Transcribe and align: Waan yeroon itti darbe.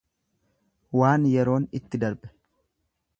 Waan 1.01 1.27
yeroon 1.33 1.69
itti 1.81 2.03
darbe. 2.05 2.33